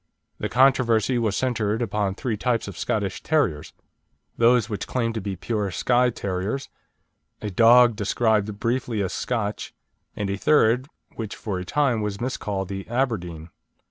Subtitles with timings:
[0.39, 3.71] The controversy was centred upon three types of Scottish terriers:
[4.35, 6.69] those which claimed to be pure Skye Terriers,
[7.39, 9.75] a dog described briefly as Scotch,
[10.15, 13.51] and a third, which for a time was miscalled the Aberdeen.